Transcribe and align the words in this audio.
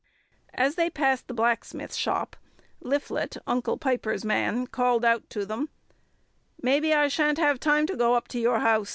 As 0.55 0.73
they 0.77 0.89
passed 0.89 1.27
the 1.27 1.33
blacksmith's 1.35 1.95
shop, 1.95 2.35
Liphlet, 2.83 3.37
Uncle 3.45 3.77
Piper's 3.77 4.25
man, 4.25 4.65
called 4.65 5.05
out 5.05 5.29
to 5.29 5.45
them: 5.45 5.69
"Mebbe 6.59 6.85
I 6.85 7.07
shan't 7.07 7.37
have 7.37 7.59
time 7.59 7.85
to 7.85 7.95
go 7.95 8.15
up 8.15 8.27
to 8.29 8.39
your 8.39 8.61
house. 8.61 8.89